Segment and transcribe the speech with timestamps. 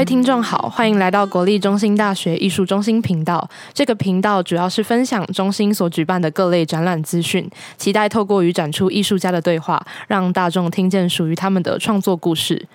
[0.00, 3.46] 位听众好，欢迎来到国立中心大学艺术中心频道。
[3.74, 7.46] 这个频道主要是分享中心所举办的各类展览资讯，
[7.76, 12.66] 期待透过与展出艺术家的对话，让大众听见属于他们的创作故事。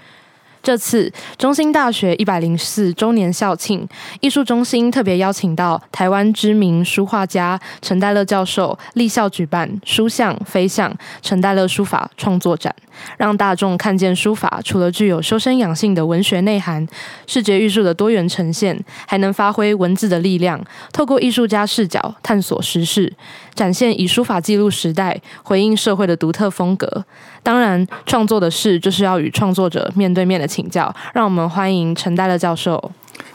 [0.66, 3.88] 这次中兴大学一百零四周年校庆，
[4.20, 10.92] 艺术中心特别邀请到台湾知名书画家陈代乐教授立校举办“书像非像
[11.22, 12.76] 陈代乐书法创作展”，
[13.20, 16.84] 让大众看见书法除了具有修身养性的文学内涵，
[17.28, 18.76] 视觉艺术的多元呈现，
[19.06, 20.60] 还能发挥文字的力量，
[20.92, 23.14] 透过艺术家视角探索时事，
[23.56, 27.06] 展现以书法记录时代、回应社会的独特风格。
[27.42, 30.94] 当然，创作的事就是要与创作者面对面的请教。
[31.14, 32.92] 让我们欢迎陈代乐教授。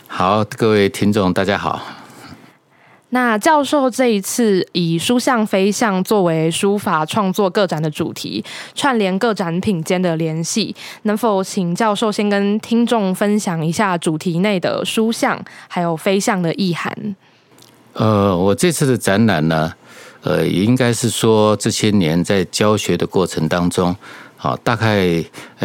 [0.07, 1.81] 好，各位听众，大家好。
[3.13, 8.45] 那教授这一次以“书像非像”作为书法创作个展的主题，
[8.77, 17.17] 串联各展品间的联系，能否请教授先跟听众分享一下主题内的“书像”还有“非像”的意涵？
[17.95, 19.73] 呃，我这次的展览呢，
[20.23, 23.97] 呃，也应该是说这些年在教学的过程当中，
[24.37, 25.25] 好，大概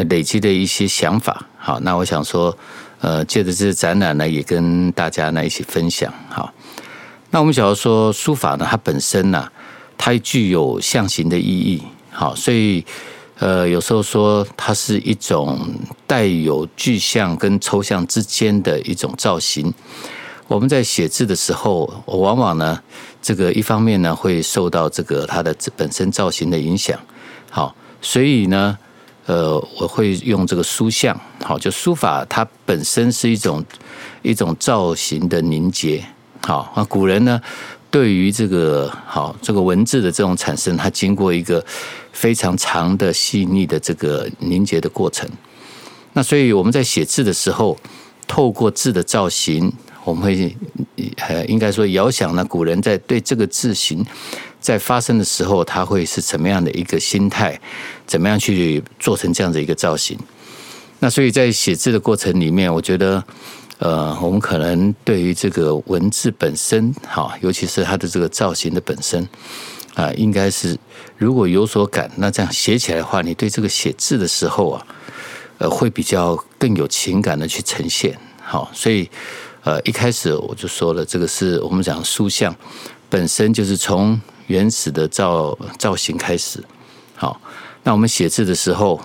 [0.09, 1.45] 累积的一些想法。
[1.57, 2.57] 好，那我想说，
[3.01, 6.13] 呃，借着这展览呢，也跟大家呢一起分享。
[6.29, 6.53] 好，
[7.31, 9.51] 那我们假如说书法呢，它本身呢，
[9.97, 11.81] 它具有象形的意义。
[12.11, 12.85] 好，所以
[13.39, 15.59] 呃，有时候说它是一种
[16.07, 19.73] 带有具象跟抽象之间的一种造型。
[20.47, 22.79] 我们在写字的时候，我往往呢，
[23.25, 26.99] 这个一方面呢会受到这个它的本身造型的影响，
[27.49, 28.77] 好，所以呢，
[29.25, 33.65] 呃，我会用这个书像，好，就书法它本身是一种
[34.21, 36.05] 一种造型的凝结，
[36.43, 37.41] 好，那古人呢
[37.89, 41.65] 对于这个好这个文字的这种产生，它经过一个
[42.11, 45.27] 非常长的细腻的这个凝结的过程，
[46.13, 47.75] 那所以我们在写字的时候，
[48.27, 49.73] 透过字的造型。
[50.05, 50.55] 我们会
[51.27, 54.05] 呃，应该说遥想呢，古人在对这个字形
[54.61, 57.59] 在发生的时候，他会是怎么样的一个心态，
[58.07, 60.17] 怎么样去做成这样的一个造型？
[60.99, 63.23] 那所以在写字的过程里面，我觉得
[63.79, 69.27] 呃，我们可能对于这个文字本身，哈，尤其是它的这个造型的本身
[69.93, 70.77] 啊，应该是
[71.17, 74.87] 如果有所感，那这样写起来的话，你对这个写字的时候啊，
[75.57, 78.17] 呃，会比较更有情感的去呈现。
[78.41, 79.09] 好，所以。
[79.65, 82.55] 呃，一开始我就说了，这个是我们讲书像
[83.09, 86.63] 本身就是从原始的造造型开始。
[87.15, 87.41] 好，
[87.81, 89.01] 那我们写字的时候，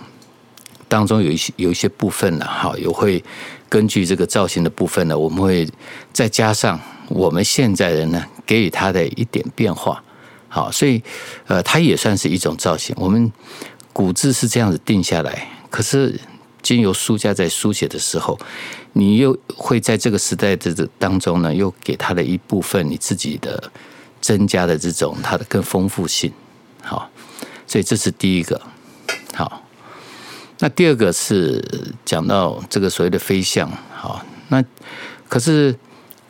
[0.86, 3.24] 当中有一些有一些部分呢，好，也会
[3.70, 5.66] 根据这个造型的部分呢，我们会
[6.12, 6.78] 再加上
[7.08, 10.04] 我们现在人呢给予它的一点变化。
[10.48, 11.02] 好，所以
[11.46, 12.94] 呃，它也算是一种造型。
[12.98, 13.32] 我们
[13.94, 16.20] 古字是这样子定下来，可是。
[16.62, 18.38] 经由书家在书写的时候，
[18.92, 23.70] 你又会在这个时代的这当中呢，又给他的一部分你自己的
[24.20, 26.32] 增加的这种它的更丰富性。
[26.82, 27.10] 好，
[27.66, 28.60] 所以这是第一个。
[29.34, 29.62] 好，
[30.58, 31.64] 那第二个是
[32.04, 33.70] 讲到这个所谓的飞象。
[33.94, 34.62] 好，那
[35.28, 35.74] 可是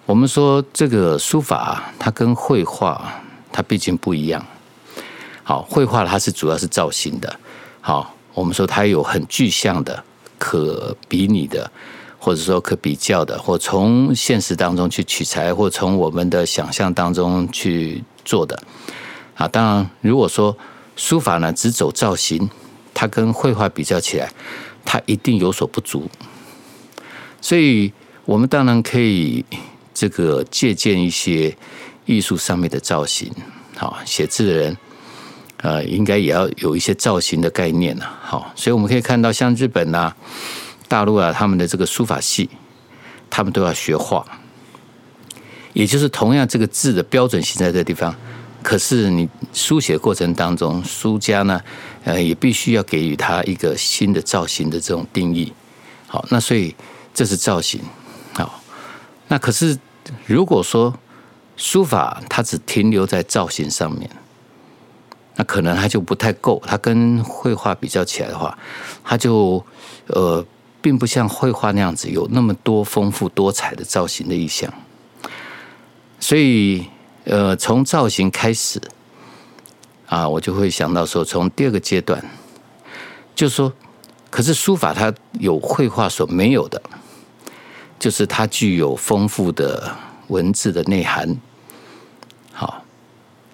[0.07, 3.21] 我们说这个书法它跟绘画
[3.53, 4.45] 它毕竟不一样。
[5.43, 7.41] 好，绘画它是主要是造型的。
[7.81, 10.05] 好，我们说它有很具象的。
[10.41, 11.71] 可比拟的，
[12.19, 18.59] 或者说可比较的，或从现实当中去取材，或从我们的想象当中去做的
[19.35, 19.47] 啊。
[19.47, 20.57] 当然，如果说
[20.97, 22.49] 书法呢只走造型，
[22.95, 24.33] 它跟绘画比较起来，
[24.85, 26.09] 它一定有所不足。
[27.43, 27.93] 所以，
[28.25, 29.45] 我们当然可以
[29.93, 31.55] 这个借鉴一些
[32.07, 33.31] 艺术上面的造型。
[33.77, 34.77] 好，写字的人。
[35.63, 40.17] 呃，应该也要有一些造型的概念呐，好，所以我们可以看到，像日本啊、
[40.89, 42.49] 大陆啊，他们的这个书法系，
[43.29, 44.25] 他们都要学画，
[45.75, 48.15] 也就是同样这个字的标准型在这地方，
[48.63, 51.61] 可是你书写过程当中，书家呢，
[52.05, 55.53] 呃，也必须要给予他一个新的造型的这种定义，
[56.07, 56.75] 好，那所以
[57.13, 57.83] 这是造型，
[58.33, 58.63] 好，
[59.29, 59.79] 那可是
[60.25, 60.99] 如果说
[61.59, 64.09] 书法它只停留在造型上面。
[65.37, 68.57] 那可能它就不太够，它跟绘画比较起来的话，
[69.03, 69.65] 它就
[70.09, 70.45] 呃，
[70.83, 74.73] 并不像绘画那样子有那么多丰富多彩的造型的意象。
[76.19, 76.85] 所以
[77.25, 78.81] 呃，从造型开始
[80.07, 82.23] 啊，我就会想到说，从第二个阶段，
[83.35, 83.73] 就是说，
[84.29, 86.83] 可是书法它有绘画所没有的，
[87.99, 89.97] 就是它具有丰富的
[90.29, 91.39] 文字的内涵。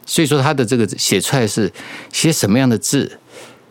[0.06, 1.70] 所以说，他的这个写出来是
[2.12, 3.19] 写什么样的字，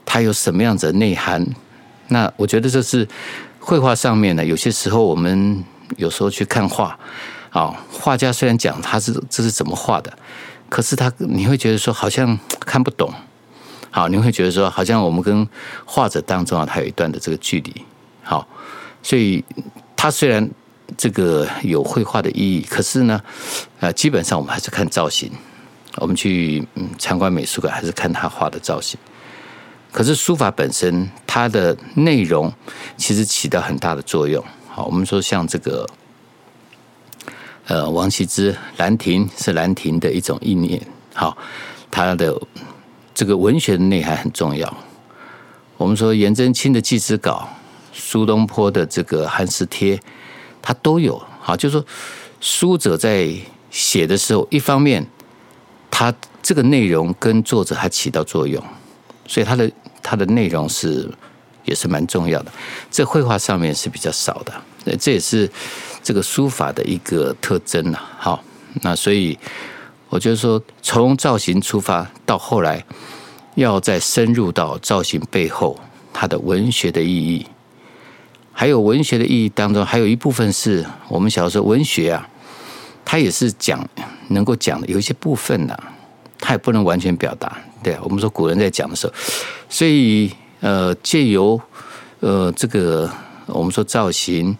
[0.06, 1.44] 它有什么样子的内涵。
[2.10, 3.08] 那我觉得这是
[3.60, 5.64] 绘画上面呢，有些时候我们
[5.98, 7.00] 有时候去看画，
[7.50, 10.14] 啊，画家虽然讲他是这是怎么画的，
[10.70, 13.12] 可是他你会觉得说好像看不懂，
[13.90, 15.48] 好，你会觉得说好像我们跟
[15.86, 17.74] 画者当中啊，他有一段的这个距离，
[18.22, 18.48] 好，
[19.02, 19.44] 所以
[19.96, 20.48] 他虽然
[20.98, 23.20] 这个有绘画的意义，可是呢，
[23.80, 25.32] 呃，基本上我们还是看造型，
[25.98, 29.00] 我们去嗯参观美术馆还是看他画的造型。
[29.92, 32.52] 可是书法本身，它的内容
[32.98, 34.44] 其实起到很大的作用。
[34.68, 35.88] 好，我们说像这个，
[37.68, 40.86] 呃，王羲之《兰亭》是兰亭的一种意念。
[41.14, 41.38] 好，
[41.90, 42.38] 它的
[43.14, 44.78] 这个文学的内涵很重要。
[45.78, 47.48] 我们说颜真卿的《祭侄稿》，
[47.98, 49.96] 苏东坡的这个《寒食帖》，
[50.62, 51.22] 它都有。
[51.40, 51.86] 好，就是说
[52.42, 53.34] 书者在
[53.72, 55.08] 写的时候，一方面，
[55.90, 58.64] 他这个内容跟作者还起到作用，
[59.28, 59.72] 所以他的。
[60.08, 61.12] 它的内容是
[61.64, 62.52] 也是蛮重要的，
[62.92, 64.54] 这绘画上面是比较少的，
[65.00, 65.50] 这也是
[66.04, 68.00] 这个书法的一个特征呐。
[68.20, 68.44] 好，
[68.84, 69.36] 那所以
[70.10, 72.86] 我觉得说，从造型出发，到后来
[73.56, 75.76] 要再深入到造型背后
[76.14, 77.48] 它的文学的意义，
[78.52, 82.30] 还有文学的意义当中，还有一部分是我们小时候文学啊，
[83.04, 83.90] 它也是讲
[84.30, 85.78] 能够讲的有一些部分呐，
[86.40, 87.58] 它也不能完全表达。
[87.84, 89.14] 对，我们说古人在讲的时候，
[89.70, 90.32] 所以
[90.62, 91.60] 呃，借由
[92.20, 93.10] 呃这个
[93.46, 94.58] 我们说造型，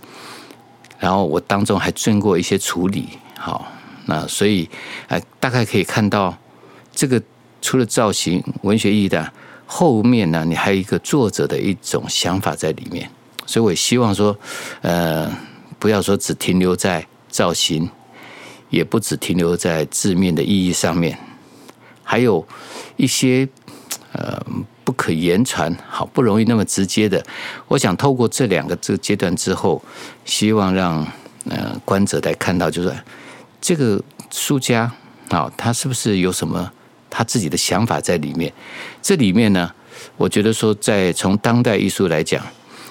[1.00, 3.68] 然后我当中还经过一些处理，好，
[4.06, 4.70] 那所以
[5.08, 6.38] 哎、大概可以看到
[6.94, 7.22] 这个
[7.62, 9.32] 除了造型文学意义的
[9.66, 13.10] 后面呢，你还有一个作者的一种想法在里面，
[13.48, 14.38] 所以我也希望说，
[14.82, 15.36] 呃，
[15.80, 17.90] 不要说只停留在造型，
[18.76, 21.18] 也不只停留在字面的意义上面。
[22.04, 22.46] 还有
[22.98, 23.48] 一些
[24.12, 24.46] 呃
[24.84, 27.26] 不可言传，好不容易那么直接的，
[27.70, 29.82] 我想透过这两个这个阶段之后，
[30.26, 31.08] 希望让
[31.50, 32.94] 呃观者来看到，就是
[33.62, 34.92] 这个书家
[35.30, 36.70] 啊，他是不是有什么
[37.10, 38.52] 他自己的想法在里面？
[39.02, 39.72] 这里面呢，
[40.18, 42.46] 我觉得说，在从当代艺术来讲，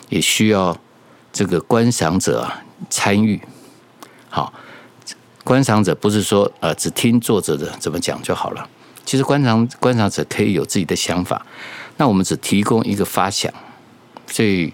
[0.08, 0.74] 也需要
[1.30, 3.38] 这个观赏者啊参与。
[4.30, 4.52] 好，
[5.44, 8.68] 观赏者不是说呃只听作者的怎么讲就好了。
[9.04, 11.44] 其实观赏观赏者可以有自己的想法，
[11.98, 13.52] 那我们只提供一个发想，
[14.26, 14.72] 所以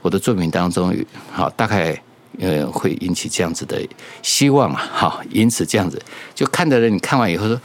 [0.00, 0.96] 我的作品当中，
[1.30, 2.02] 好大概
[2.38, 3.78] 呃会引起这样子的
[4.22, 6.00] 希望啊，好，因此这样子
[6.34, 7.60] 就看的人，你看完以后说，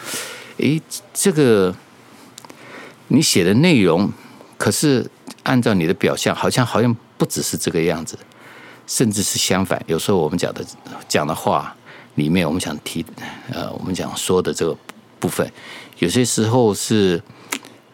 [0.58, 0.82] 诶，
[1.14, 1.74] 这个
[3.08, 4.12] 你写的内容，
[4.58, 5.10] 可是
[5.44, 8.20] 按照你的表象，好像好像不只是这个样子，
[8.86, 9.82] 甚至是相反。
[9.88, 10.62] 有时候我们讲的
[11.08, 11.74] 讲的话
[12.16, 13.06] 里面，我们想提
[13.52, 14.76] 呃，我们讲说的这个
[15.20, 15.50] 部分。
[16.00, 17.22] 有些时候是，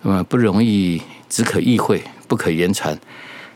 [0.03, 2.97] 嗯，不容易，只可意会，不可言传。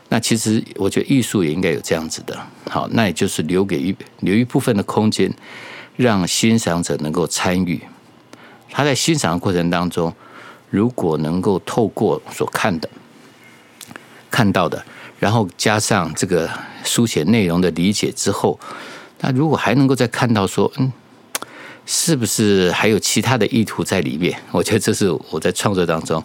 [0.08, 2.38] 那其实我觉得艺术也应该有这样子的，
[2.70, 5.32] 好，那也就是留给一留一部分的空间，
[5.96, 7.80] 让欣赏者能够参与。
[8.70, 10.14] 他在欣赏的过程当中，
[10.68, 12.88] 如果能够透过所看的、
[14.30, 14.84] 看到的，
[15.18, 16.50] 然后加上这个
[16.84, 18.60] 书写内容的理解之后，
[19.22, 20.92] 那如果还能够再看到说，嗯。
[21.84, 24.38] 是不是还有其他的意图在里面？
[24.52, 26.22] 我觉得这是我在创作当中，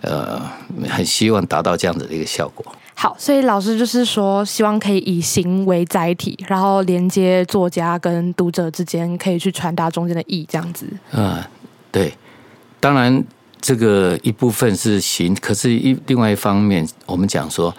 [0.00, 0.40] 呃，
[0.88, 2.64] 很希望达到这样子的一个效果。
[2.94, 10.86] 好，所以老师就是说，希望可以以形为载体，然后连接作家跟读者之间，可以去传达中间的意，这样子。
[11.10, 11.42] 嗯，
[11.90, 12.14] 对。
[12.78, 13.24] 当然，
[13.60, 17.74] 这个一部分是形，可是一另外一方面，我们讲说，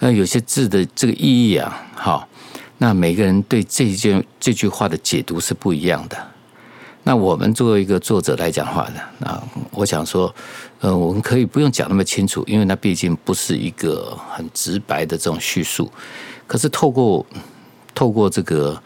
[0.00, 2.28] 呃，有些字的这个意义啊，好，
[2.78, 6.16] 那每个人对这件这句话的解读是不一样的。
[7.06, 10.34] 那我们作为一个作者来讲话的啊，我想说，
[10.80, 15.90] 呃，我们可以不用讲那么清楚，因为那毕竟不是一个很直白的这种叙述。
[16.46, 17.24] 可是透过
[17.94, 18.82] 透过这个，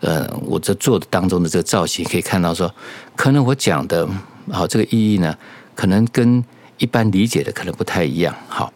[0.00, 2.72] 呃，我在做的当中的这个造型，可以看到说，
[3.16, 4.06] 可能我讲的
[4.50, 5.34] 好这个意义呢，
[5.74, 6.44] 可能跟
[6.76, 8.36] 一般理解的可能不太一样。
[8.48, 8.70] 好，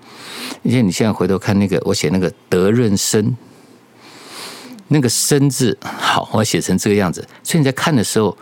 [0.62, 3.36] 因为你现在回头看那个，我写那个德润生。
[4.88, 8.36] 那个“生”字，好，我写成这个样子，所以你在看的时候，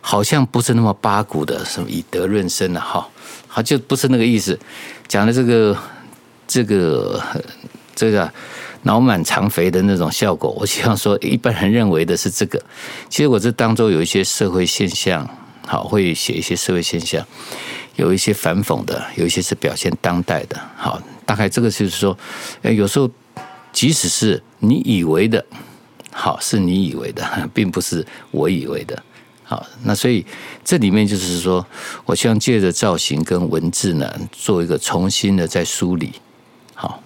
[0.00, 3.08] 好像不是那么八股的，什么以德润生啊，哈，
[3.48, 4.56] 好，就不是那个意思。
[5.08, 5.76] 讲的这个、
[6.46, 7.20] 这个、
[7.96, 8.32] 这个
[8.82, 12.62] 脑满肠肥的那种效果，我希望说，一般人认为的是这个。
[13.08, 15.28] 其实我这当中有一些社会现象，
[15.66, 17.26] 好，会写一些社会现象，
[17.96, 22.16] 有一些反讽的，有一些是表现当代的，好，大概这个就是说，
[22.62, 23.10] 诶，有时候
[23.72, 25.44] 即使是你以为的。
[26.22, 27.24] 好，是你以为的，
[27.54, 29.02] 并不是我以为的。
[29.42, 30.22] 好，那所以
[30.62, 31.64] 这里面就是说，
[32.04, 36.12] 我希望借着造型跟文字呢，做一个重新的再梳理。
[36.74, 37.02] 好。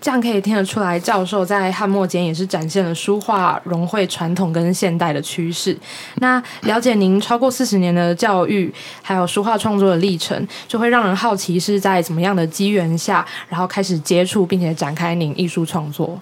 [0.00, 5.74] 这样可以听得出来，教授在汉墨间也是展现了书画融汇传统跟现代的趋势。
[6.16, 16.18] 那了解您超过四十年的教育，还有书画创作的历程，就会让人好奇是在怎么样的机缘下，然后开始接触并且展开您艺术创作。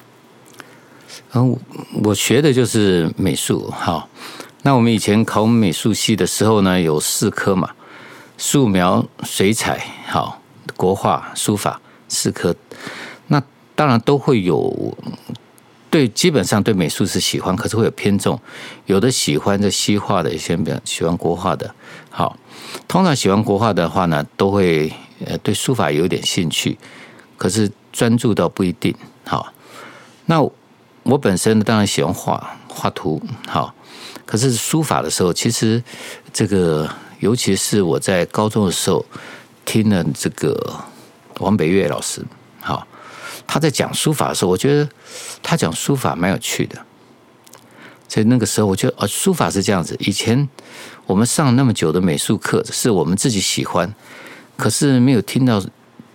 [1.34, 1.58] 嗯，
[2.04, 3.70] 我学的就是美术。
[3.70, 4.08] 好，
[4.62, 7.70] 那我们以前考美术系的时候呢，有四科嘛。
[8.38, 10.42] 素描、水彩、好
[10.76, 12.56] 国画、书法四科，
[13.28, 13.40] 那
[13.76, 14.96] 当然都会有
[15.88, 18.40] 对，基本上对美术是喜欢，可是会有偏重，
[18.86, 21.72] 有的喜欢这西画的，一些比较喜欢国画的。
[22.10, 22.36] 好，
[22.88, 24.92] 通常喜欢国画的话呢，都会
[25.24, 26.76] 呃对书法有点兴趣，
[27.36, 28.92] 可是专注到不一定。
[29.24, 29.52] 好，
[30.26, 30.42] 那
[31.02, 33.74] 我本身当然喜欢画画图，好，
[34.24, 35.82] 可是书法的时候，其实
[36.32, 36.88] 这个。
[37.22, 39.06] 尤其是我在高中的时候
[39.64, 40.74] 听了这个
[41.38, 42.20] 王北岳老师，
[42.60, 42.84] 好，
[43.46, 44.88] 他在讲书法的时候，我觉得
[45.40, 46.84] 他讲书法蛮有趣的。
[48.08, 49.96] 在那个时候，我觉得啊，书法是这样子。
[50.00, 50.48] 以前
[51.06, 53.94] 我们上那么久的美术课，是我们自己喜欢，
[54.56, 55.62] 可是没有听到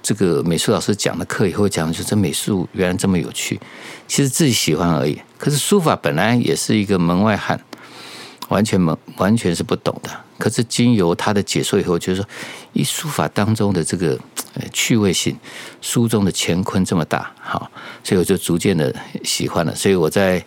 [0.02, 3.60] 这个美术老师讲的课以后讲，就这美术原来这么有趣。
[4.08, 5.22] 其实自己喜欢而已。
[5.38, 7.60] 可是书法本来也是一个门外汉。
[8.50, 12.30] 完全没完全是不懂的，可是经由他的解说以后，就是说，
[12.72, 14.18] 一书法当中的这个
[14.72, 15.38] 趣味性，
[15.82, 17.70] 书中的乾坤这么大，好，
[18.06, 19.76] 所以我就逐渐的喜欢了。
[19.76, 20.42] 所以我在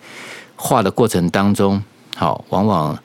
[0.57, 1.83] 画的过程当中，
[2.17, 2.99] 好，往往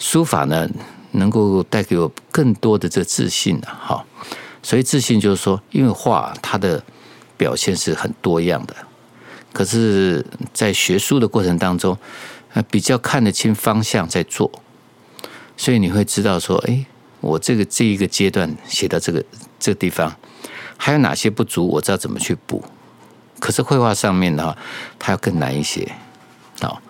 [0.00, 0.68] 书法呢
[1.12, 4.04] 能够带给我更多的这自信，好，
[4.62, 6.82] 所以自信就是说，因为画它的
[7.36, 8.74] 表现是很多样的，
[9.52, 11.96] 可是，在学书的过程当中。
[12.70, 14.52] 比较看得清方向在做，
[15.56, 16.84] 所以你会知道说，哎，
[17.22, 19.24] 我这个这一个阶段写到这个
[19.58, 20.14] 这个地方，
[20.76, 22.62] 还有哪些不足，我知道怎么去补。
[23.40, 24.54] 可是绘画上面的话，
[24.98, 25.90] 它要更难一些。
[26.60, 26.82] 好，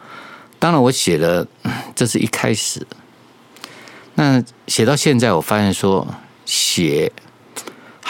[0.58, 1.46] 当然我写了，
[1.94, 2.84] 这是一开始。
[4.16, 6.04] 那写到现在，我发现说，
[6.44, 7.12] 写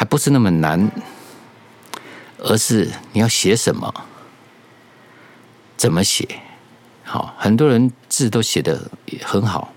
[0.03, 0.91] 还不是那么难，
[2.39, 3.95] 而是你要写什么，
[5.77, 6.27] 怎么写。
[7.05, 8.91] 好，很多人字都写得
[9.23, 9.73] 很好，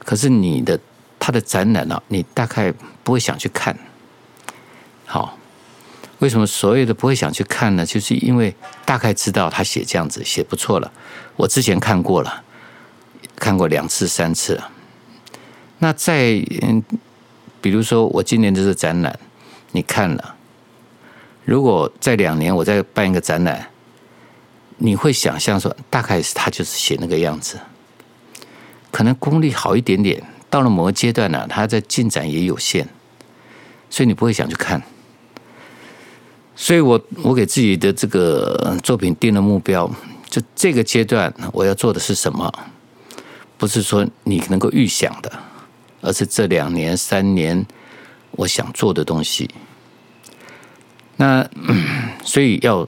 [0.00, 0.80] 可是你的
[1.20, 3.78] 他的展览呢，你大概不会想去看。
[5.04, 5.38] 好，
[6.18, 7.86] 为什么所有的不会想去看呢？
[7.86, 10.90] 就是因为大概知道他写这样子写不错了，
[11.36, 12.42] 我之前看过了，
[13.36, 14.60] 看过两次三次。
[15.78, 16.82] 那在嗯，
[17.66, 19.18] 比如说我今年这个展览，
[19.72, 20.36] 你看了，
[21.44, 23.68] 如果在两年我再办一个展览。
[24.78, 27.58] 你会想象说，大概是他就是写那个样子，
[28.92, 32.86] 可能功力好一点点，到了某个阶段呢、他的进展也有限，
[33.88, 34.80] 所以你不会想去看。
[36.54, 39.90] 所以我我给自己的这个作品定了目标，
[40.28, 42.52] 就这个阶段我要做的是什么？
[43.56, 45.32] 不是说你能够预想的，
[46.00, 47.66] 而是这两年三年
[48.32, 49.50] 我想做的东西。
[51.16, 51.84] 那嗯
[52.24, 52.86] 所以要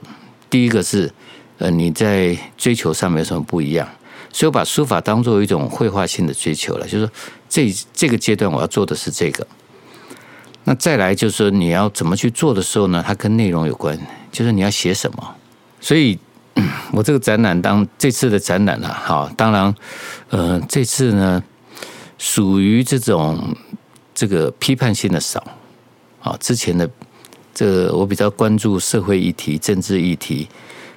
[0.51, 1.13] 第一个是。
[1.61, 3.89] 呃，你在追求上面有什么不一样？
[4.33, 7.13] 所以我把书法当做一种绘画性的追求了，就是说
[7.49, 9.45] 这这个阶段我要做的是这个。
[10.63, 13.03] 那再来就是说你要怎么去做的时候呢？
[13.05, 13.99] 它跟内容有关，
[14.31, 15.35] 就是你要写什么。
[15.81, 16.17] 所以，
[16.93, 19.75] 我这个展览当这次的展览呢，好，当然，
[20.31, 21.43] 呃，这次呢
[22.19, 23.57] 属于这种
[24.15, 25.43] 这个批判性的少，
[26.21, 26.91] 啊，之前的
[27.55, 30.47] 这个我比较关注社会议题、政治议题。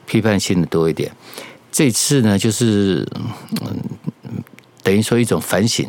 [0.07, 1.09] 批判性的多一点，
[1.71, 3.07] 这次呢，就是
[3.61, 3.79] 嗯，
[4.83, 5.87] 等于说一种反省，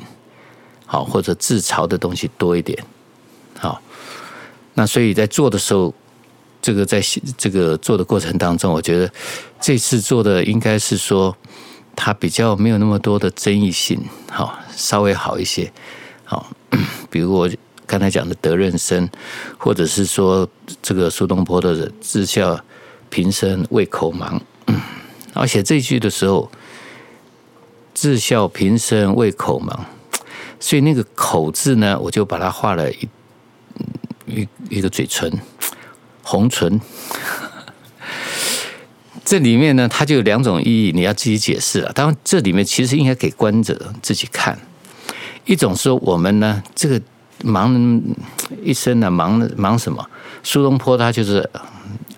[0.86, 2.78] 好或者自嘲的东西多一点，
[3.58, 3.82] 好，
[4.74, 5.92] 那所以在做的时候，
[6.60, 7.02] 这个在
[7.36, 9.12] 这个做的过程当中，我觉得
[9.60, 11.36] 这次做的应该是说，
[11.96, 15.72] 它比较没有那么多的争议性，好，稍微好一些，
[16.24, 16.50] 好，
[17.10, 17.48] 比如我
[17.86, 19.08] 刚才讲的德任生，
[19.58, 20.48] 或者是说
[20.80, 22.60] 这个苏东坡的自笑。
[23.12, 24.40] 平生为口忙，
[25.34, 26.50] 而写这句的时候，
[27.92, 29.84] 自笑平生为口忙，
[30.58, 33.08] 所以那个口字呢，我就把它画了一
[34.24, 35.30] 一一个嘴唇，
[36.22, 36.80] 红唇。
[39.24, 41.92] 这里面呢，它就有两种意义，你要自己解释了。
[41.92, 44.58] 当然，这里面其实应该给观者自己看。
[45.44, 47.00] 一种说我们呢，这个
[47.42, 48.02] 盲人
[48.62, 50.04] 一生呢，忙忙什么？
[50.42, 51.48] 苏东坡他就是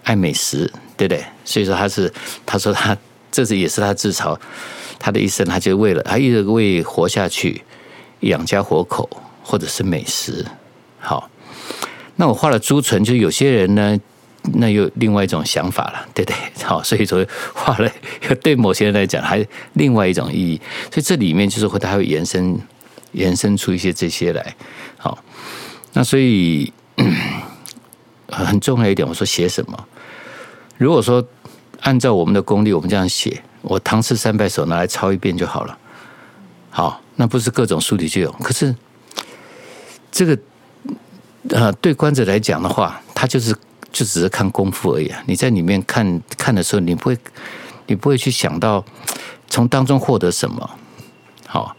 [0.03, 0.71] 爱美食。
[0.97, 1.25] 对不对？
[1.45, 2.11] 所以说他是，
[2.47, 2.97] 他说他
[3.29, 4.39] 这是也是他自嘲，
[4.97, 7.61] 他的一生他就为了他一直为活下去，
[8.21, 9.11] 养家活口
[9.43, 10.47] 或者是美食。
[11.01, 11.29] 好，
[12.15, 13.99] 那我画了朱唇，就有些人呢
[14.53, 16.37] 那又另外一种想法了， 对不对？
[16.63, 17.91] 好，所以说画了
[18.43, 20.61] 对某些人来讲还另外一种意义，
[20.93, 22.61] 所以这里面就是会它会延伸
[23.13, 24.55] 延伸出一些这些来。
[24.99, 25.19] 好，
[25.95, 27.15] 那所以嗯
[28.29, 29.87] 很重要一点，我说写什么？
[30.77, 31.27] 如果说
[31.81, 35.79] 按照我们的功力，我们这样写，我唐诗三百首拿来抄一遍就好了。
[36.69, 38.75] 好，那不是各种书里就有，可是
[40.13, 40.39] 这个
[41.49, 43.57] 呃，对观者来讲的话，他就是。
[43.95, 45.23] 就只是看功夫而已啊！
[45.25, 47.17] 你在里面看看的时候，你不会，
[47.87, 48.85] 你不会去想到
[49.49, 50.69] 从当中获得什么。
[51.47, 51.77] 好，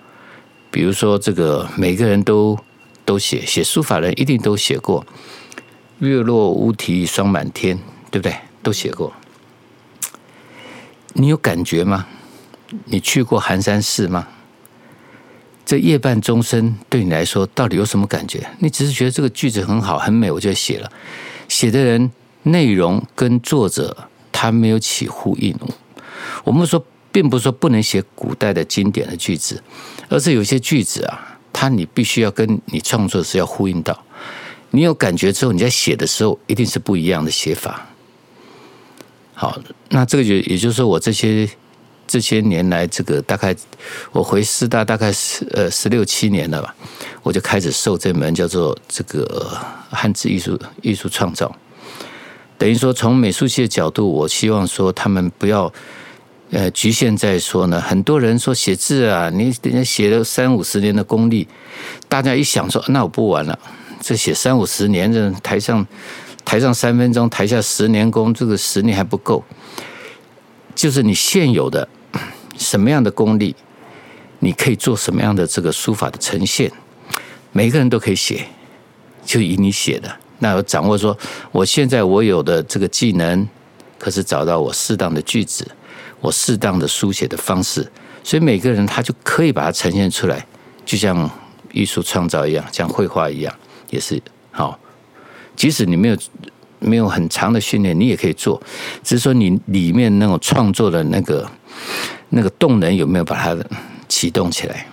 [0.72, 2.58] 比如说这个，每个人都
[3.04, 5.06] 都写写书法人一定都写过
[6.00, 7.78] “月落乌啼霜满天”，
[8.10, 8.34] 对不对？
[8.64, 9.12] 都写过。
[11.12, 12.08] 你有感觉吗？
[12.86, 14.26] 你去过寒山寺吗？
[15.66, 18.48] 这夜半钟声对你来说到底有什么感觉？
[18.60, 20.90] 你只是觉得这个句子很好很美，我就写了。
[21.48, 22.12] 写的人
[22.44, 25.56] 内容跟作者他没有起呼应。
[26.44, 29.64] 我们说，并不是说不能写古代的经典的句子，
[30.10, 34.04] 而是有些句子啊，它你必须要跟你创作时要呼应到。
[34.72, 37.88] 你有感觉之后，你在写的时候一定是不一样的写法。
[39.34, 39.58] 好，
[39.90, 41.48] 那这个就也就是说，我这些
[42.06, 43.56] 这些年来，这个大概
[44.12, 46.76] 我回师大大概十呃十六七年了吧，
[47.26, 49.58] 我就开始受这门叫做这个。
[49.92, 51.50] 汉字艺术艺术创造，
[52.58, 55.72] 等于说从美术系的角度，我希望说他们不要
[56.52, 57.80] 呃局限在说呢。
[57.80, 61.48] 很多人说写字啊，你人家写了三五十年的功力，
[62.10, 63.58] 大家一想说那我不玩了，
[64.02, 65.88] 这写三五十年，这台上
[66.44, 69.42] 台上三分钟，台下十年功，这个十年还不够。
[70.74, 71.88] 就是你现有的
[72.58, 73.56] 什么样的功力，
[74.40, 76.70] 你可以做什么样的这个书法的呈现，
[77.56, 78.46] 每个人都可以写。
[79.24, 81.18] 就以你写的，那我掌握说，
[81.52, 83.48] 我现在我有的这个技能，
[83.98, 85.68] 可是找到我适当的句子，
[86.22, 87.92] 我适当的书写的方式，
[88.24, 90.46] 所以每个人他就可以把它呈现出来，
[90.86, 91.28] 就像
[91.72, 93.52] 艺术创造一样，像绘画一样，
[93.90, 94.78] 也是好。
[95.56, 96.18] 即使你没有
[96.78, 98.62] 没有很长的训练，你也可以做，
[99.04, 101.50] 只是说你里面那种创作的那个
[102.30, 103.58] 那个动能有没有把它
[104.08, 104.86] 启动起来。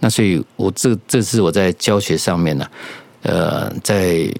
[0.00, 2.66] 那所以，我这这是我在教学上面呢，
[3.22, 4.30] 呃，在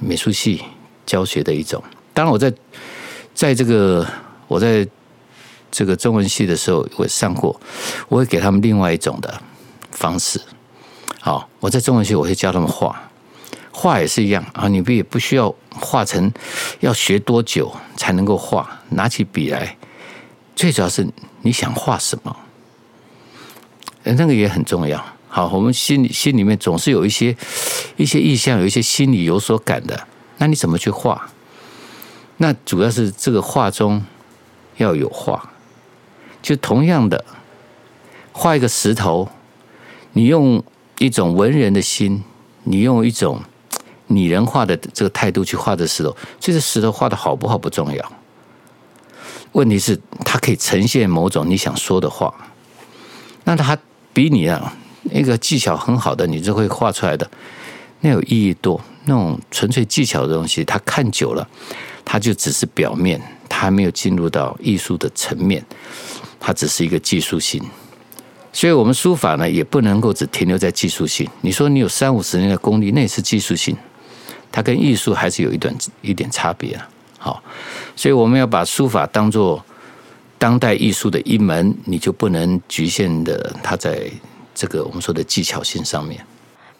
[0.00, 0.62] 美术系
[1.06, 1.82] 教学的一种。
[2.12, 2.52] 当然，我在
[3.34, 4.06] 在这个
[4.46, 4.86] 我在
[5.70, 7.58] 这个中文系的时候，我上过，
[8.08, 9.40] 我会给他们另外一种的
[9.90, 10.40] 方式。
[11.20, 13.10] 好，我在中文系我会教他们画，
[13.72, 16.30] 画也是一样啊，你不也不需要画成
[16.80, 19.76] 要学多久才能够画，拿起笔来，
[20.54, 21.08] 最主要是
[21.40, 22.36] 你想画什么。
[24.12, 25.02] 那个也很重要。
[25.28, 27.36] 好，我们心里心里面总是有一些
[27.96, 30.06] 一些意象，有一些心里有所感的。
[30.38, 31.28] 那你怎么去画？
[32.36, 34.04] 那主要是这个画中
[34.76, 35.50] 要有画。
[36.40, 37.24] 就同样的，
[38.30, 39.28] 画一个石头，
[40.12, 40.62] 你用
[40.98, 42.22] 一种文人的心，
[42.62, 43.42] 你用一种
[44.06, 48.12] 拟人化的这个态度去画的石头，这个石头画的好不好不重要。
[49.50, 52.32] 问题是它可以呈现某种你想说的话。
[53.42, 53.76] 那它。
[54.14, 54.72] 比你啊，
[55.10, 57.28] 一个技巧很好的，你就会画出来的，
[58.00, 58.80] 那有意义多。
[59.06, 61.46] 那种纯粹技巧的东西，他看久了，
[62.04, 65.62] 他就只是表面，他还没有进入到艺术的层面，
[66.40, 67.62] 它只是一个技术性。
[68.50, 71.28] 所以，我们书法呢，也不能够只停留在技术性。
[71.42, 73.76] 你说你有三五十年的功力，那也是技术性，
[74.50, 76.88] 它跟艺术还是有一段一点差别啊。
[77.18, 77.42] 好，
[77.94, 79.62] 所以我们要把书法当做。
[80.44, 84.10] 当代艺术的一门，你就不能局限的它在
[84.54, 86.22] 这个我们说的技巧性上面。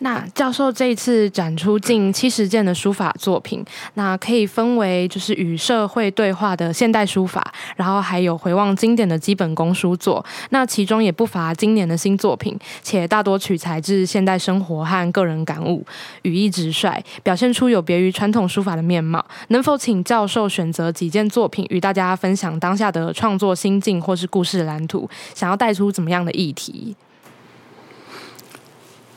[0.05, 3.65] 那教授这一次展出近七十件的书法作品，
[3.95, 10.23] 那可以分为就是与社会对话的现代书法，然后还有回望经典的基本功书作。
[10.51, 15.83] 那其中也不乏今年的新作品，且大多取材自现代生活和个人感悟，
[16.21, 19.25] 语意直率，表现出有别于传统书法的面貌。
[19.49, 25.09] 能否请教授选择几件作品与大家分享当下的创作心境或是故事蓝图？
[25.35, 26.95] 想要带出怎么样的议题？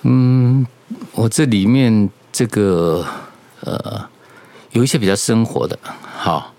[0.03, 0.65] 嗯，
[1.13, 3.05] 我这里面这个
[3.61, 4.07] 呃，
[4.71, 5.77] 有一些比较生活的，
[6.17, 6.53] 好，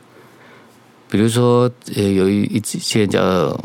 [1.08, 3.58] 比如说呃，有一一些叫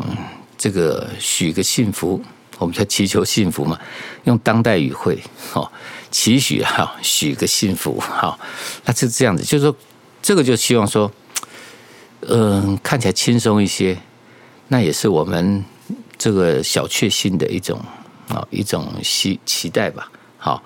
[0.56, 2.22] 这个许个幸福，
[2.58, 3.78] 我们叫祈求幸福嘛，
[4.24, 5.70] 用当代语汇，好，
[6.10, 8.38] 祈许哈，许个幸福，好，
[8.84, 9.76] 那是这样子，就是说
[10.22, 11.10] 这个就希望说，
[12.20, 13.98] 嗯、看起来轻松一些，
[14.68, 15.64] 那也是我们
[16.16, 17.78] 这个小确幸的一种。
[18.28, 20.10] 啊，一种期期待吧。
[20.38, 20.62] 好，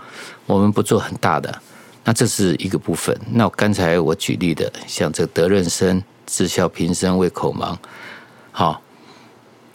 [0.47, 1.63] 我们不做很大的，
[2.05, 3.17] 那这是一个部分。
[3.31, 7.79] 那刚才我举例的，像这个德润生、自笑平生为口忙，
[8.51, 8.83] 好，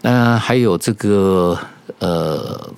[0.02, 1.58] 那还有这个
[2.00, 2.70] 呃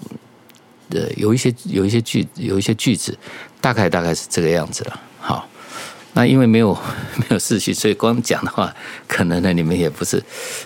[0.90, 3.18] 呃，有一些有一些句有一些句子，
[3.60, 5.00] 大概大概是这个样子了。
[5.20, 5.48] 好，
[6.14, 6.78] 那因为没有
[7.18, 8.72] 没有视讯，所以光讲的话，
[9.08, 10.18] 可能呢你们也不是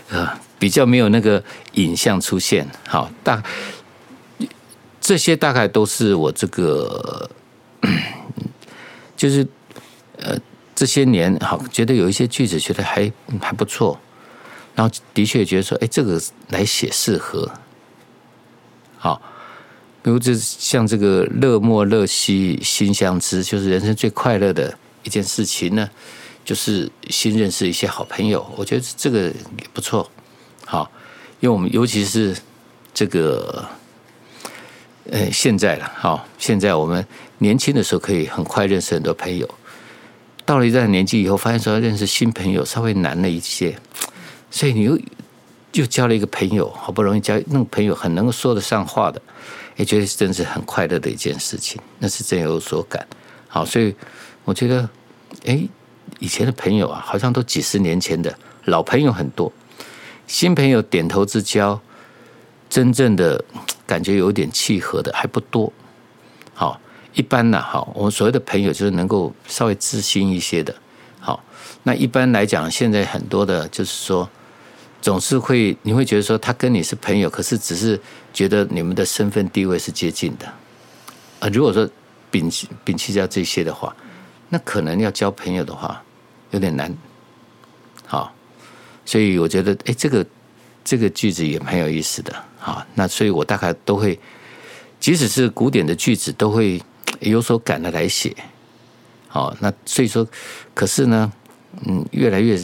[0.10, 1.42] 啊、呃，比较没有那个
[1.76, 2.68] 影像出现。
[2.86, 3.42] 好，大
[5.00, 7.30] 这些大概都是我这个。
[9.16, 9.46] 就是，
[10.18, 10.38] 呃，
[10.74, 14.00] 这些年好，觉得有一些句子觉得还还不错，
[14.76, 17.50] 然后的确觉得说，哎，这个来写适合，
[18.98, 19.22] 好，
[20.02, 25.90] 比如这像这个乐莫乐兮心相知，就是人生最快乐的一件事情呢，
[26.46, 29.34] 就是新认识一些好朋友，我觉得这个也
[29.74, 30.10] 不错，
[30.66, 30.90] 好，
[31.42, 32.38] 因为我们尤其是
[32.94, 33.68] 这个。
[35.12, 37.04] 呃，现在了，好，现在我们
[37.40, 39.50] 年轻的时候可以很快认识很多朋友，
[40.46, 43.76] 到了一段年纪以后，发现说认识新朋友稍微难了一些，
[44.52, 45.00] 所以你又
[45.74, 49.20] 又交了一个朋友，好不容易交那个朋友很能够说得上话的，
[49.78, 53.08] 也觉得真是很快乐的一件事情，那是真有所感。
[53.48, 53.96] 好，所以
[54.44, 54.88] 我觉得，
[55.46, 55.68] 哎，
[56.20, 59.52] 以前的朋友啊，好像都几十年前的老朋友很多，
[60.28, 61.82] 新朋友点头之交，
[62.70, 63.44] 真正的。
[63.90, 65.74] 感觉有点契合的还不多，
[66.54, 66.80] 好，
[67.16, 70.76] 一般呢，好，我们所谓的朋友就是能够稍微知心一些的，
[71.20, 71.44] 好，
[71.82, 74.30] 那一般来讲，现在很多的，就是说，
[75.02, 78.00] 总是会你会觉得说他跟你是朋友，可是只是
[78.32, 80.46] 觉得你们的身份地位是接近的，
[81.40, 81.90] 啊，如果说
[82.32, 83.96] 摒弃摒弃掉这些的话，
[84.50, 86.00] 那可能要交朋友的话
[86.52, 86.96] 有点难，
[88.06, 88.32] 好，
[89.04, 90.24] 所以我觉得，哎，这个
[90.84, 92.32] 这个句子也蛮有意思的。
[92.60, 94.20] 好，那所以我大概都会，
[95.00, 96.80] 即使是古典的句子，都会
[97.22, 98.36] 有所感的来写。
[99.30, 100.28] 好，那所以说，
[100.74, 101.32] 可是呢，
[101.86, 102.60] 嗯，越来越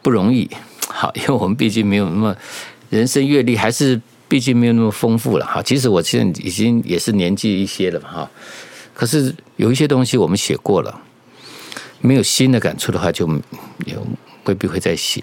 [0.00, 0.48] 不容易。
[0.88, 2.34] 好，因为我们毕竟没有那么
[2.88, 5.44] 人生阅历，还是毕竟没有那么丰富了。
[5.44, 8.00] 哈，其实我现在已经也是年纪一些了。
[8.00, 8.30] 哈，
[8.94, 11.00] 可是有一些东西我们写过了，
[12.00, 13.28] 没有新的感触的话，就
[13.84, 13.94] 也
[14.44, 15.22] 未必会再写。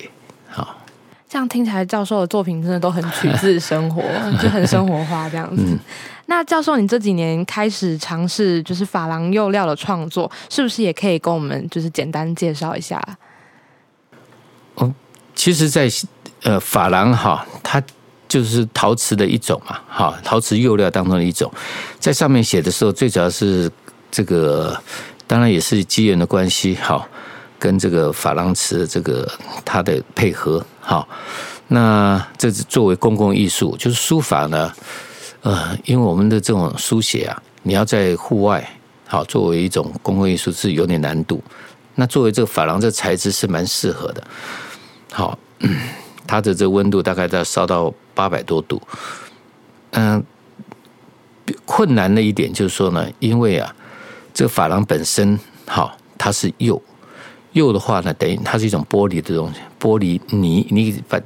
[1.31, 4.01] 这样听起来，教授的作品真的都很取自生活，
[4.43, 5.63] 就很生活化这样子。
[5.65, 5.79] 嗯、
[6.25, 13.01] 那教授，你这几年开始尝试就是珐琅釉料的创作，是不是也可以跟我们就是简单介绍一下？
[14.75, 14.93] 哦，
[15.33, 15.95] 其实在，在
[16.43, 17.81] 呃珐琅哈，它
[18.27, 21.49] 就是陶瓷的一种嘛，哈，陶瓷釉料当中的一种。
[21.97, 23.71] 在上面写的时候，最主要是
[24.11, 24.77] 这个，
[25.25, 27.07] 当然也是机缘的关系，哈。
[27.57, 29.31] 跟这个珐琅瓷这个
[29.63, 31.07] 它的配合，好，
[31.67, 34.73] 那这是作为公共艺术，就是书法呢，
[35.41, 38.67] 呃，因为我们的这种书写啊，你要在户外，
[39.07, 41.41] 好，作为一种公共艺术是有点难度。
[41.93, 44.23] 那作为这个珐琅这材质是蛮适合的，
[45.13, 45.37] 好，
[46.25, 48.81] 它的这温度大概在烧到八百多度，
[49.91, 50.23] 嗯，
[51.65, 53.75] 困难的一点就是说呢，因为啊，
[54.33, 56.81] 这个珐琅本身好，它是釉。
[57.53, 61.19] 釉的话呢，等于它是一种玻璃的东西，玻璃泥，你把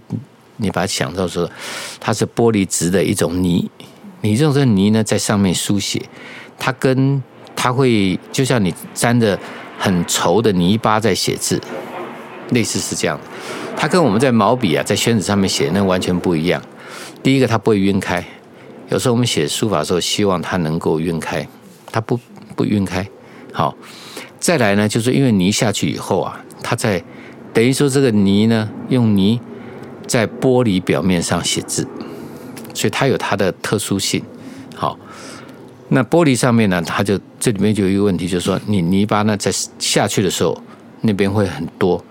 [0.58, 1.50] 你把它想到说，
[2.00, 3.70] 它是玻璃质的一种泥，
[4.22, 6.02] 你用这个泥呢在上面书写，
[6.58, 7.22] 它跟
[7.56, 9.38] 它会就像你沾着
[9.78, 11.62] 很稠的泥巴在写字，
[12.50, 13.24] 类似是这样的。
[13.78, 16.62] 它跟我们在毛笔啊，在宣纸上面写那完全不一样。
[17.22, 18.26] 第一个，它不会晕开，
[18.90, 21.48] 有时候我们写书法的时候，希望它能够晕开，
[21.92, 22.20] 它不
[22.56, 23.08] 不晕开，
[23.52, 23.76] 好。
[24.46, 27.04] 再来呢，就是因为泥下去以后啊，它在
[27.52, 29.40] 等于说这个泥呢，用泥
[30.06, 31.88] 在玻璃表面上写字，
[32.72, 34.22] 所以它有它的特殊性。
[34.76, 35.00] 好，
[35.90, 40.56] 那玻璃上面呢，它就这里面就有一个问题，就是说你泥巴呢在下去的时候，
[41.02, 42.06] 那边会很多，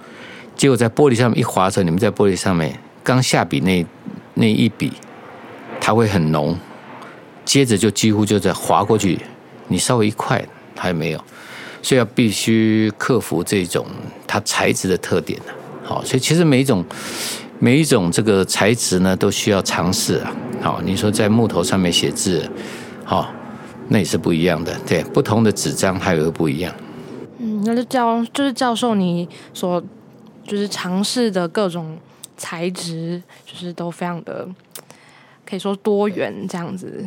[0.57, 3.87] 结果在玻璃上面一划的时候，你们在玻璃上面刚下笔那
[4.35, 4.93] 那一笔，
[5.81, 6.59] 它会很浓，
[7.45, 9.21] 接着就几乎就在划过去，
[9.69, 10.45] 你稍微一块
[10.75, 11.25] 它也没有。
[11.85, 13.87] 所以要必须克服这种
[14.27, 15.39] 它材质的特点，
[15.83, 16.83] 好，所以其实每一种
[17.59, 20.35] 每一种这个材质呢，都需要尝试啊。
[20.63, 22.51] 好，你说在木头上面写字，
[23.05, 23.31] 好，
[23.89, 24.75] 那也是不一样的。
[24.87, 26.75] 对，不同的纸张它也会不一样。
[27.37, 29.79] 嗯，那就教就是教授你所
[30.47, 31.99] 就是尝试的各种
[32.39, 34.49] 材质，就是都非常的
[35.45, 37.07] 可以说多元这样子。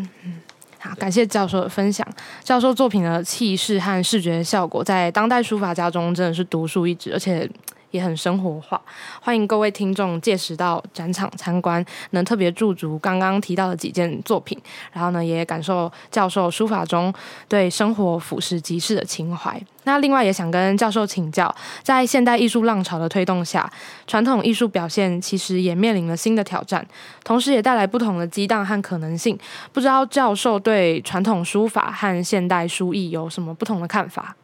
[0.79, 2.07] 好，感谢教授的分享。
[2.43, 7.49] 教授作品的气势和视觉效果，在当代书法家中真的是独树一帜，而且
[7.91, 8.81] 也很生活化。
[9.21, 14.57] 欢迎各位听众届时到展场参观，能特别驻足刚刚提到的几件作品，
[14.91, 17.13] 然后呢，也感受教授书法中
[17.47, 19.61] 对生活俯拾即是的情怀。
[19.83, 23.71] 那另外也想跟教授请教，在现代艺术浪潮的推动下，
[24.05, 26.85] 传统艺术表现其实也面临了新的挑战，
[27.23, 29.39] 同时也带来不同的激荡和可能性。
[29.71, 34.35] 不知道教授对传统书法和现代书艺有什么不同的看法？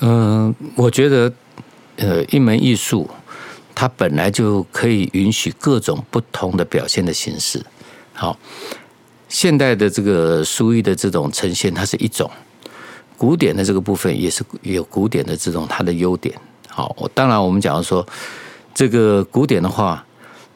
[0.00, 1.32] 嗯、我觉得，
[1.96, 3.08] 呃，一门艺术
[3.74, 7.64] 它本来就可以允许各种不同的表现的形式。
[8.12, 8.38] 好，
[9.28, 12.30] 现代的这个书艺的这种呈现，它是一种。
[13.16, 16.34] 古典的这个部分也是有古典的这种它的优点。
[16.68, 18.04] 好，我当然我们讲说，
[18.74, 20.04] 这个古典的话，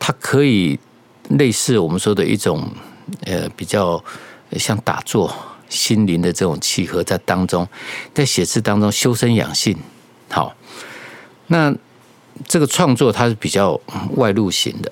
[0.00, 0.76] 它可以
[1.28, 2.68] 类似我们说的一种
[3.24, 4.02] 呃比较
[4.52, 5.32] 像打坐
[5.68, 7.68] 心灵的这种契合在当中，
[8.12, 9.76] 在写字当中修身养性。
[10.28, 10.52] 好，
[11.48, 11.74] 那
[12.46, 13.80] 这个创作它是比较
[14.16, 14.90] 外露型的，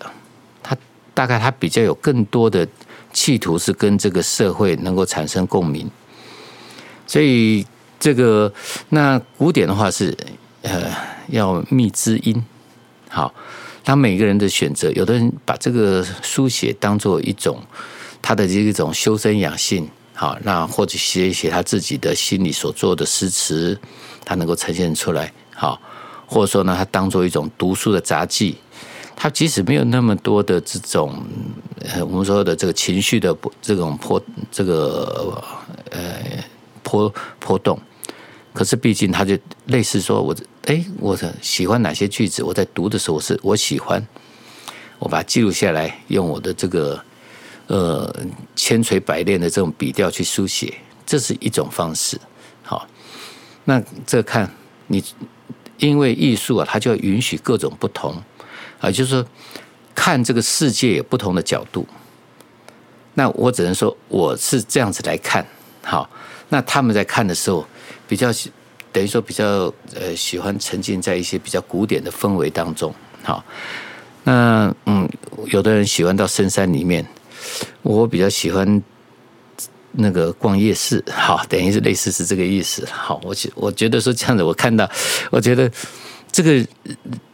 [0.63, 0.77] 它
[1.13, 2.67] 大概它比较有更多的
[3.13, 5.91] 企图是跟这个社会能够产生共鸣。
[7.07, 7.67] 所以
[8.01, 8.53] 这个
[8.89, 10.17] 那古典的话是
[10.63, 10.91] 呃
[11.29, 12.43] 要觅知音，
[13.11, 13.33] 好，
[13.85, 17.63] 他每个人的选择，有的人把这个书写当做一种
[18.23, 23.79] 他的这一种修身养性，好，那或者写一写他自己的心里所做的诗词，
[24.25, 25.81] 他能够呈现出来，好，
[26.27, 28.57] 或者说呢，他当做一种读书的杂记，
[29.15, 31.25] 他即使没有那么多的这种
[31.81, 35.43] 呃我们说的这个情绪的这种波这个
[35.91, 36.01] 呃。
[36.87, 37.81] 波波动，
[38.53, 42.43] 可是毕竟他就类似说我，我哎，我喜欢哪些句子？
[42.45, 44.07] 我在读的时候，我是我喜欢，
[44.99, 47.03] 我把它记录下来，用我的这个
[47.69, 48.15] 呃
[48.55, 50.75] 千锤百炼的这种笔调去书写，
[51.07, 52.21] 这是一种方式。
[52.63, 52.87] 好，
[53.65, 54.49] 那这看
[54.87, 55.03] 你，
[55.79, 58.15] 因为艺术啊，它就要允许各种不同
[58.81, 59.27] 啊，就是说
[59.95, 61.87] 看这个世界有不同的角度。
[63.15, 65.47] 那我只能说，我是这样子来看，
[65.83, 66.09] 好。
[66.51, 67.67] 那他们在看的时候，
[68.07, 68.29] 比较
[68.93, 73.43] 等于说比较呃喜欢沉浸在一些比较古典的氛围当中，好，
[74.23, 75.09] 那嗯，
[75.47, 77.05] 有的人喜欢到深山里面，
[77.83, 78.81] 我比较喜欢
[79.97, 84.89] 那个逛夜市，好，等于是类似是这个意思，好，我觉我觉得说这样子，我看到，
[85.31, 85.71] 我觉得
[86.31, 86.67] 这个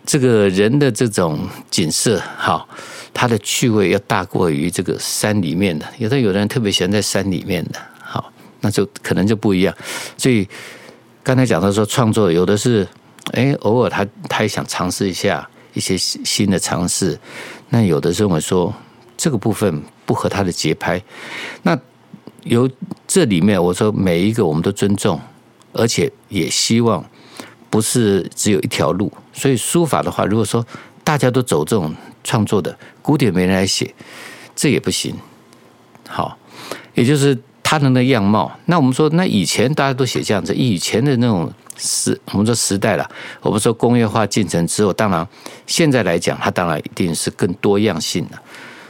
[0.04, 2.68] 这个人的这种景色，好，
[3.12, 7.80] 他的趣味要大过于这个山里面的，有的有的人特别喜欢在山里面的。
[8.02, 9.74] 好那就可能就不一样，
[10.18, 10.46] 所以
[11.22, 12.86] 刚才讲到说创作有的是，
[13.32, 17.18] 哎，偶尔他他也想尝试一下一些新的尝试，
[17.68, 18.74] 那有的认为说
[19.16, 21.00] 这个部分不合他的节拍，
[21.62, 21.78] 那
[22.44, 22.68] 由
[23.06, 25.20] 这里面我说每一个我们都尊重，
[25.72, 27.04] 而且也希望
[27.68, 30.64] 不是只有一条路，所以书法的话，如果说
[31.04, 33.94] 大家都走这种创作的古典没人来写，
[34.54, 35.14] 这也不行，
[36.08, 36.38] 好，
[36.94, 37.38] 也就是。
[37.62, 43.08] 他人的样貌，那我们说，那以前大家都写这样子，以前的那种时，我们说时代了。
[43.42, 45.24] 我们说工业化进程之后，当然
[45.68, 48.36] 现在来讲，它当然一定是更多样性的，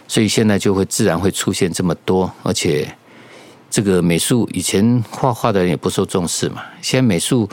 [0.08, 2.90] 所以现在就会自然会出现这么多，而且
[3.70, 7.48] 这个美术以前画画的人也不受重视嘛，现在美术，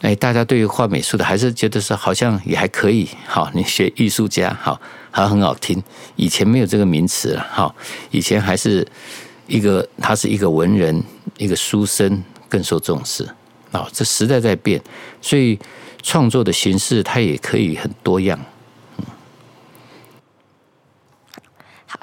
[0.00, 5.80] 哎，大家对于画美术的还是觉得说好像也还可以，好， 你学艺术家，好，还很好听。
[6.16, 7.74] 以前没有这个名词了，好，
[8.10, 8.86] 以前还是。
[9.50, 11.02] 一个，他是一个文人，
[11.38, 13.26] 一个书生，更受重视
[13.72, 13.88] 啊。
[13.90, 14.78] 这时代在变，
[15.22, 15.58] 所以
[16.02, 18.38] 创作的形式它也可以很多样。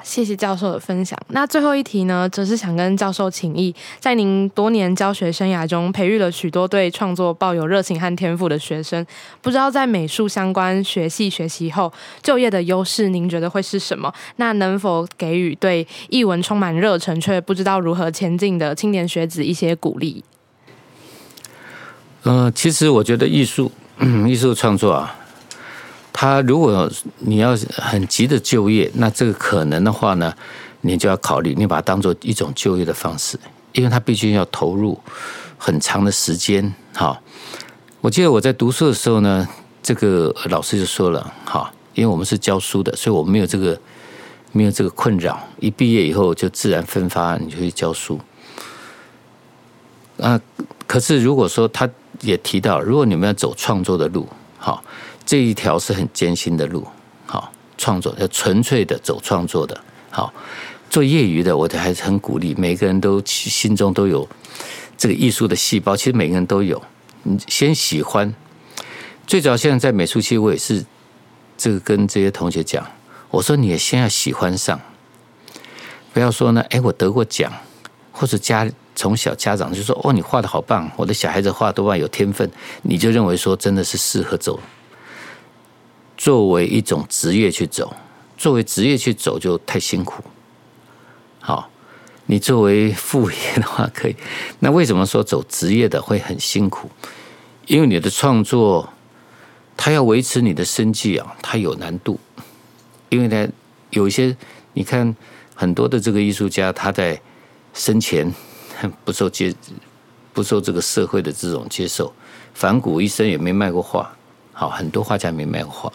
[0.06, 1.18] 谢谢教授的分享。
[1.30, 9.04] 那最后一题呢，则是想跟教授请益，在您多年教学生涯中，培育了许多对创作抱有热情和天赋的学生。
[9.42, 11.92] 不知道在美术相关学系学习后，
[12.22, 14.14] 就业的优势，您觉得会是什么？
[14.36, 20.22] 那能否给予对艺文充满热忱却不知道如何前进的青年学子一些鼓励？
[22.22, 23.72] 嗯、呃，其实我觉得艺术，
[24.28, 25.16] 艺术创作啊。
[26.18, 30.32] 他如果你要很急的就业，那这个可能的话呢，
[30.80, 33.38] 你就要考虑你把它当做一种就业的方式，
[33.72, 34.98] 因为他必须要投入
[35.58, 36.74] 很长的时间。
[36.94, 37.20] 哈，
[38.00, 39.46] 我记得我在读书的时候呢，
[39.82, 43.78] 这个老师就说了，哈，因为我们是教书的，所以我们没有这个
[44.52, 48.18] 没有这个困扰，一毕业以后就自然分发，你就去教书。
[50.18, 50.40] 啊，
[50.86, 51.86] 可是如果说他
[52.22, 54.26] 也提到，如果你们要走创作的路，
[54.58, 54.82] 哈。
[55.26, 56.86] 这一条是很艰辛的路，
[57.26, 60.32] 好创作要纯粹的走创作的，好
[60.88, 62.54] 做业余的，我还是很鼓励。
[62.56, 64.26] 每个人都心中都有
[64.96, 66.80] 这个艺术的细胞，其实每个人都有。
[67.24, 68.32] 你先喜欢，
[69.26, 70.86] 最早现在在美术系，我也是
[71.58, 72.86] 这个跟这些同学讲，
[73.30, 74.80] 我说你也先要喜欢上，
[76.12, 77.52] 不要说呢，哎，我得过奖，
[78.12, 82.48] 或者家从小家长就说哦，你画的好棒，我的小孩子画多棒，有天分，
[82.82, 84.60] 你就认为说真的是适合走，
[86.16, 87.94] 作为一种职业去走，
[88.38, 90.22] 作为职业去走就太辛苦。
[91.40, 91.70] 好，
[92.26, 94.16] 你作为副业的话可以，
[94.60, 96.90] 那为什么说走职业的会很辛苦？
[97.66, 98.88] 因为你的创作，
[99.76, 102.18] 它要维持你的生计啊，它有难度。
[103.08, 103.48] 因为呢，
[103.90, 104.36] 有一些
[104.72, 105.14] 你看
[105.54, 107.20] 很多的这个艺术家，他在
[107.72, 108.32] 生前
[109.04, 109.54] 不受接
[110.32, 112.12] 不受这个社会的这种接受，
[112.52, 114.10] 反骨一生也没卖过画。
[114.52, 115.92] 好，很多画家没卖过画，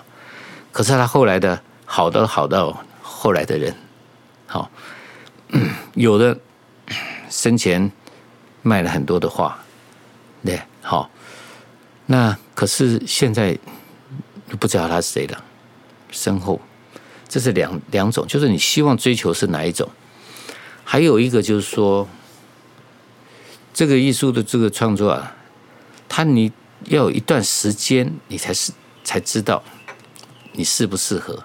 [0.72, 3.76] 可是他后来的好的好到后来的人，
[4.48, 4.70] 好。
[5.96, 6.40] 有的
[7.30, 7.92] 生前
[8.62, 9.60] 卖了很多的画，
[10.46, 11.12] 对，好，
[12.06, 13.60] 那可是现在
[14.58, 15.44] 不知道他是谁了。
[16.10, 16.62] 身后，
[17.28, 19.90] 这是两两种，就是你希望追求是哪一种？
[20.86, 22.08] 还有一个就是说，
[23.74, 25.36] 这个艺术的这个创作啊，
[26.08, 26.54] 它你
[26.86, 28.72] 要有一段时间，你才是
[29.04, 29.62] 才知道
[30.54, 31.44] 你适不适合。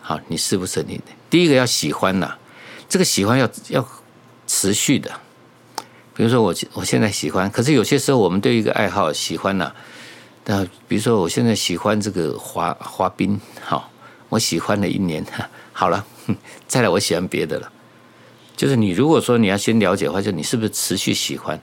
[0.00, 0.86] 好，你适不适合？
[0.88, 2.36] 你第一个要喜欢呐。
[2.88, 3.88] 这个喜欢要要
[4.46, 5.10] 持续的，
[6.14, 9.72] 比如说我我现在喜欢，可是有些时候我们对一个爱好喜欢呐，
[10.44, 13.90] 那比如说我现在喜欢这个滑滑冰，好，
[14.28, 15.24] 我喜欢了一年，
[15.72, 16.04] 好了，
[16.68, 17.72] 再来我喜欢别的了。
[18.54, 21.58] 就是你如果说你要先了解的话，就你是不是持续喜欢，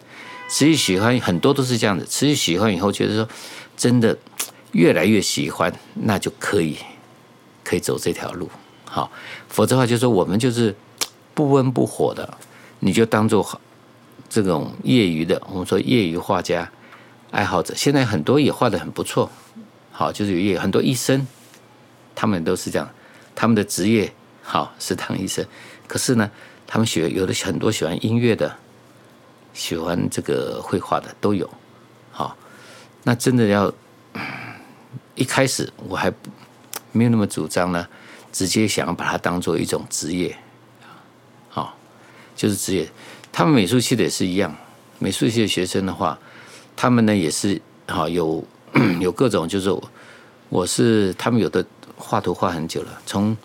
[0.49, 3.29] 持续喜欢很多都是这样子，持续喜欢以后觉得说
[3.77, 4.17] 真的
[4.71, 6.77] 越来越喜欢，那就可以
[7.63, 8.49] 可以走这条路，
[8.85, 9.11] 好，
[9.47, 10.75] 否则的话就是说我们就是。
[11.35, 12.37] 不温不火的，
[12.79, 13.61] 你就当做
[14.27, 15.41] 这种业余的。
[15.49, 16.69] 我们说业余画家、
[17.31, 19.31] 爱好者，现在很多也画的很不错。
[19.89, 21.25] 好，就是有业很多医生，
[22.13, 22.89] 他们都是这样，
[23.33, 24.11] 他们的职业
[24.43, 25.45] 好是当医生。
[25.87, 26.29] 可是呢，
[26.67, 28.53] 他们喜有的很多喜欢音乐的，
[29.53, 31.49] 喜欢这个绘画的都有。
[32.11, 32.35] 好，
[33.03, 33.73] 那真的要
[35.19, 36.11] 一开始我还
[36.93, 37.85] 没有那么主张呢，
[38.31, 40.35] 直接想要把它当做一种职业。
[42.35, 42.89] 就是职业，
[43.33, 44.55] 他们美术系的也是一样。
[44.97, 46.17] 美术系的学生的话，
[46.73, 48.41] 他们呢也是哈有
[49.01, 49.69] 有各种，就是
[50.47, 51.65] 我是他们有的
[51.97, 53.35] 画图画很久了，从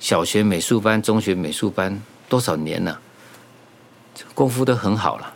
[0.00, 2.98] 小学美术班、中学美术班多少年了，
[4.34, 5.34] 功夫都很好了，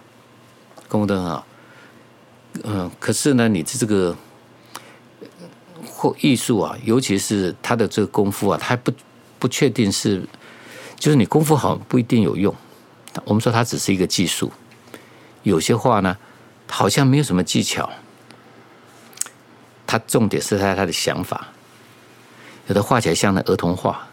[0.89, 1.47] 功夫都很好。
[2.65, 4.17] 嗯，可是呢，你这个
[6.03, 8.93] 或艺术啊，尤其是他的这个功夫啊，他还不
[9.39, 10.21] 不确定是，
[10.97, 12.53] 就是你功夫好不一定有用。
[13.25, 14.51] 我们说它只是一个技术，
[15.45, 16.19] 有些画呢，
[16.69, 17.89] 好像没有什么技巧，
[19.87, 21.47] 它重点是在他的想法。
[22.67, 24.09] 有的画起来像那儿童画，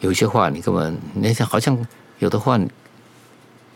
[0.00, 1.86] 有些画你根本那像好像
[2.18, 2.60] 有的画，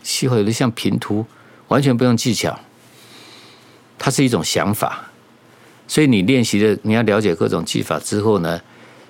[0.03, 1.25] 细画有的像平涂，
[1.69, 2.59] 完全不用技巧。
[3.97, 5.09] 它是一种想法，
[5.93, 8.59] 所以你练习的你要了解各种技法之后呢，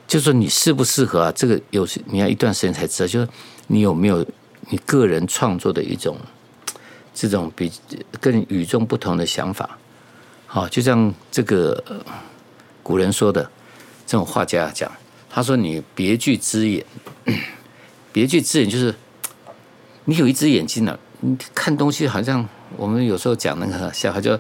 [0.06, 1.32] 就说你适不适合啊？
[1.32, 3.28] 这个有时你要一段时间才知道，就是
[3.67, 4.26] 你有没有。
[4.69, 6.17] 你个人创作的一种
[7.13, 7.69] 这种比
[8.22, 9.78] 更与众不同的想法，
[10.48, 11.84] 好，就像这个
[12.82, 13.43] 古人说的，
[14.08, 14.89] 这种画家讲，
[15.30, 16.86] 他说你别具之眼，
[18.13, 18.96] 别具之眼就是
[20.06, 24.39] 你有一只眼睛呢，你看东西好像我们有时候讲那个小孩，就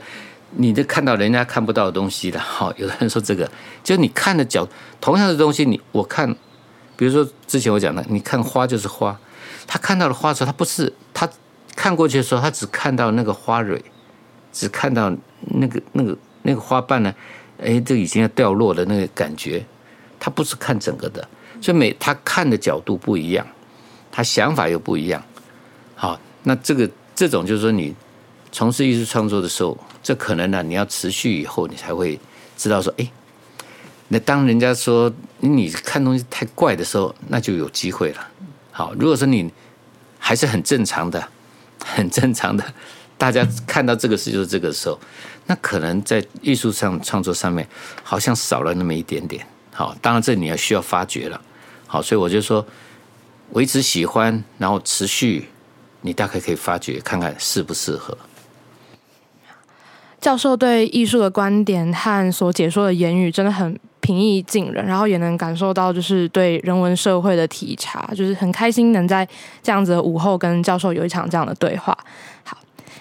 [0.55, 3.49] 你都看到人家看不到的东西的， 好，有的人说这个，
[3.83, 4.67] 就你看的角，
[5.01, 6.33] 同样的东西，你我看，
[6.95, 9.19] 比如说之前我讲的，你看花就是花。
[9.65, 11.27] 他看到的花的时候，他不是他
[11.75, 13.81] 看过去的时候，他只看到那个花蕊，
[14.51, 17.13] 只看到那个那个那个花瓣呢，
[17.61, 19.65] 哎，这已经要掉落的那个感觉，
[20.19, 21.25] 他不是看整个的，
[21.61, 23.47] 所以每他看的角度不一样，
[24.11, 25.23] 他想法又不一样。
[25.95, 27.95] 好，那这个这种就是说，你
[28.53, 32.19] 从事艺术创作的时候，这可能呢，你要持续以后，你才会
[32.55, 33.11] 知道说，哎，
[34.09, 38.27] 那当人家说你看东西太怪的时候，那就有机会了。
[38.71, 39.51] 好，如果说你
[40.19, 41.27] 还是很正常的、
[41.83, 42.63] 很正常的，
[43.17, 44.99] 大家看到这个事就是这个时候，
[45.47, 47.67] 那可能在艺术上创作上面
[48.03, 49.43] 好像少了那么一点点。
[49.73, 51.41] 好，当然这你要需要发掘了。
[51.87, 52.63] 好，所以我就说
[53.53, 55.49] 维持喜欢，然后持续，
[56.01, 58.15] 你大概可以发掘看看适不适合。
[60.23, 69.27] 教授对艺术的观点和所解说的言语真的很平易近人，然后也能感受到就是对人文社会的体察，就是很开心能在
[69.61, 71.97] 这样子的午后跟教授有一场这样的对话。
[72.45, 72.57] 好，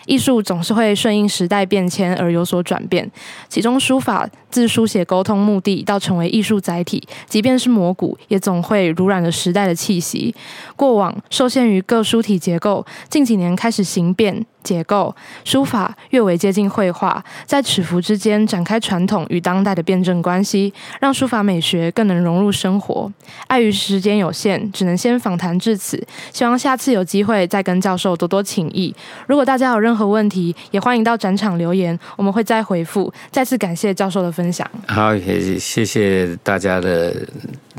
[0.06, 3.08] 艺术总是会顺应时代变迁而有所转变，
[3.48, 10.34] 其中书法自书写沟通目的到成为艺术载体，即便是摹骨，也总会濡染了时代的气息。
[10.74, 14.44] 过往受限于各书体结构，近几年开始形变。
[14.62, 23.10] 结构书法越为接近绘画，在尺幅之间展开传统与当代的辩证关系，让书法美学更能融入生活。
[23.46, 26.02] 碍于时间有限，只能先访谈至此。
[26.32, 28.94] 希望下次有机会再跟教授多多请益。
[29.26, 33.12] 如果大家有任何问题，也欢迎到展场留言，我们会再回复。
[33.30, 34.68] 再次感谢教授的分享。
[34.86, 37.14] 好，也谢谢大家的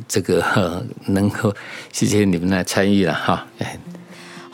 [0.08, 1.54] 这个 能够，
[1.92, 3.46] 谢谢你们来参与了哈。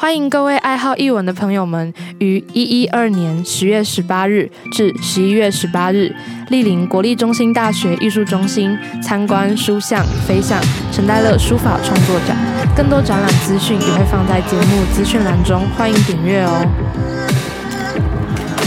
[0.01, 6.15] 欢迎各位爱好艺文的朋友们，于一一二年十月十八日至十一月十八日，
[6.49, 10.57] 莅临国立中心大学艺术中心参观书像飞象
[10.89, 12.37] 陈代乐书法创作展。
[12.73, 16.65] 更多展览资讯也会放在节目资讯栏中，欢迎订阅哦。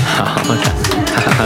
[0.05, 1.42] 好的，